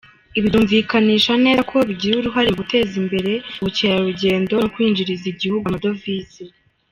[0.37, 6.41] Ibi byumvikanisha neza ko bigira uruhare mu guteza imbere ubukerarugendo no kwinjiriza igihugu amadovize.